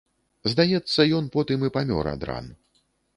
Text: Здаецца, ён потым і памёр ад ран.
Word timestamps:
Здаецца, 0.53 1.05
ён 1.17 1.27
потым 1.35 1.65
і 1.67 1.71
памёр 1.77 2.09
ад 2.13 2.21
ран. 2.31 2.45